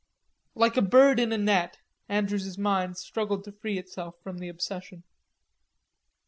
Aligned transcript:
Like 0.55 0.77
a 0.77 0.81
bird 0.81 1.19
in 1.19 1.31
a 1.31 1.37
net, 1.37 1.77
Andrews's 2.09 2.57
mind 2.57 2.97
struggled 2.97 3.43
to 3.43 3.51
free 3.51 3.77
itself 3.77 4.15
from 4.23 4.39
the 4.39 4.49
obsession. 4.49 5.03